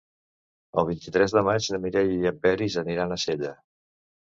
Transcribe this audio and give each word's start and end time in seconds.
El 0.81 0.87
vint-i-tres 0.87 1.35
de 1.35 1.43
maig 1.49 1.69
na 1.75 1.81
Mireia 1.85 2.17
i 2.23 2.31
en 2.33 2.41
Peris 2.47 2.81
aniran 2.85 3.17
a 3.17 3.21
Sella. 3.29 3.57